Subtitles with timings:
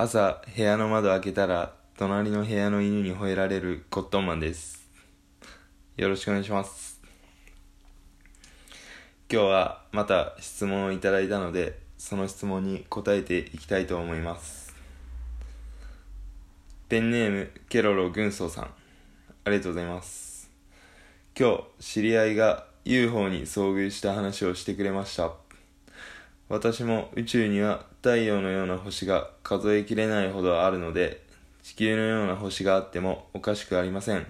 [0.00, 4.88] 朝部屋の窓開けたら隣の部屋の犬に吠えられるコットンマンです。
[5.96, 7.00] よろしくお願いします。
[9.28, 14.72] 今日はまた質問をいただいたのでその質問に答えていきたいと思います。
[16.88, 18.64] ペンネームケロロ軍曹さん。
[18.66, 18.70] あ
[19.50, 20.48] りがとうございます。
[21.36, 25.32] 今日知り合いが UFO に遭遇した話をしてくれました。
[26.48, 31.22] 私も宇宙には太陽のような星が数えきれないほどあるので
[31.62, 34.26] 地球のような星があってもおかしくありません。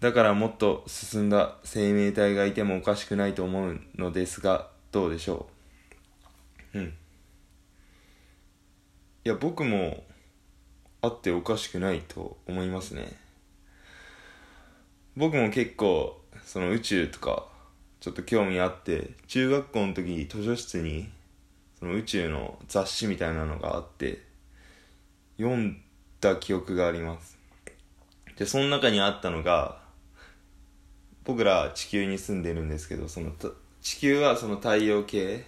[0.00, 5.46] だからもっと進んだ生命体がいてもおかしくないと思うのですがどうでしょ
[6.72, 6.78] う？
[6.78, 6.84] うん。
[6.86, 6.92] い
[9.24, 10.02] や僕も
[11.02, 13.12] あっておかしくないと思いますね。
[15.14, 17.49] 僕も結構その宇宙とか
[18.00, 21.08] ちょっと興味あって中学校の時に図書室に
[21.78, 24.22] その宇宙の雑誌みたいなのがあって
[25.36, 25.80] 読ん
[26.20, 27.38] だ記憶があります。
[28.36, 29.80] でその中にあったのが
[31.24, 33.32] 僕ら地球に住んでるんですけどその
[33.82, 35.44] 地球はその太陽系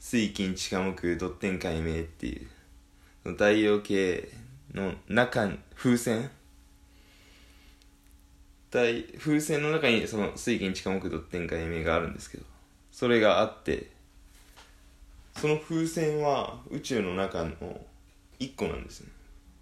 [0.00, 2.48] 水金地下木ドッテン解明っていう
[3.22, 4.28] その太陽系
[4.74, 6.30] の中に風船
[9.18, 12.44] 風船の中にその水金地下木土天解明があるんですけど
[12.92, 13.90] それがあって
[15.36, 17.52] その風船は宇宙の中の
[18.40, 19.08] 1個なんですね。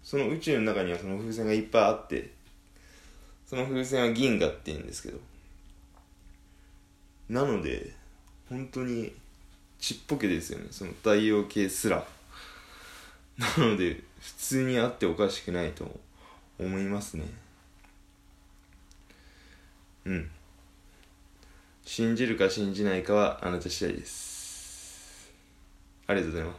[0.03, 2.31] その宇宙の中にはその風船がいっぱいあって
[3.47, 5.19] その風船は銀河って言うんですけど
[7.29, 7.93] なので
[8.49, 9.11] 本当に
[9.79, 10.67] ちっぽけですよね。
[10.71, 12.05] その太陽系すら。
[13.37, 15.99] なので普通にあっておかしくないと
[16.57, 17.25] 思いますね。
[20.05, 20.29] うん。
[21.83, 25.31] 信じるか信じないかはあなた次第です。
[26.07, 26.57] ありがとうございます。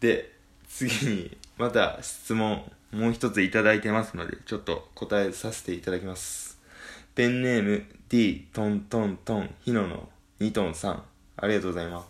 [0.00, 0.32] で
[0.68, 2.62] 次にまた質問
[2.92, 6.58] もう一ついただいてますのでちょっと答えさせていただきます。
[7.14, 10.08] ペンネーム D トントントンヒノの
[10.40, 11.02] 2トンさん。
[11.36, 12.06] ありがとうございます。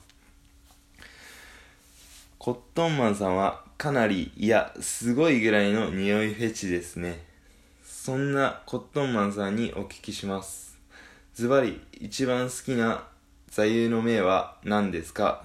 [2.39, 7.30] コットンマンさんはかなりいやすごいぐらいの匂いフェチですね。
[8.03, 10.79] そんなコットンマンさんにお聞きします。
[11.35, 13.05] ズバリ、一番好きな
[13.51, 15.45] 座右の銘は何ですか？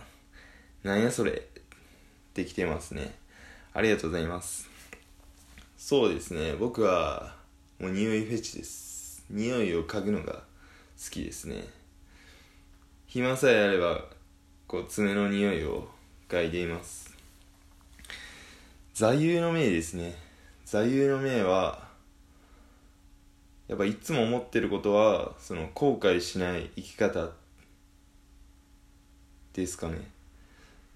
[0.81, 1.49] なんやそれ？
[2.33, 3.13] できてますね。
[3.73, 4.69] ありがとうございます。
[5.77, 7.35] そうですね、僕は
[7.77, 9.25] もう匂いフェチです。
[9.29, 10.41] 匂いを嗅ぐのが好
[11.11, 11.61] きですね。
[13.07, 14.05] 暇さえあれば、
[14.66, 15.89] こう爪の匂いを
[16.29, 17.13] 嗅いでいます。
[18.93, 20.16] 座右の銘ですね。
[20.63, 21.83] 座右の銘は、
[23.67, 27.29] やっぱいつも思ってることはその後悔しない生き方
[29.53, 30.09] ですかね。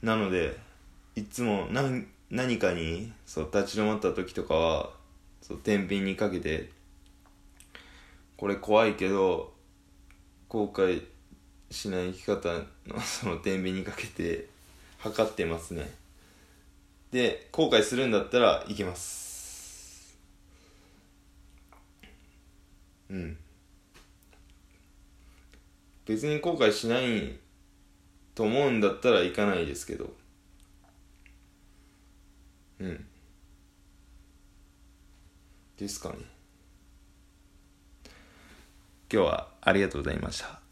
[0.01, 0.55] なので
[1.15, 4.89] いつも何何かにそう立ち止まった時とかは
[5.41, 6.69] そう天秤にかけて
[8.37, 9.51] これ怖いけど
[10.47, 11.03] 後悔
[11.71, 12.49] しない生き方
[12.87, 14.47] の その天秤にかけて
[14.99, 15.91] 測ってますね。
[17.11, 19.28] で後悔するんだったら行きます。
[23.09, 23.37] うん。
[26.05, 27.37] 別に後悔しない
[28.35, 30.13] と思うんだったら行かないですけど。
[32.79, 33.05] うん。
[35.77, 36.15] ですかね。
[39.11, 40.68] 今日はありがとうございました。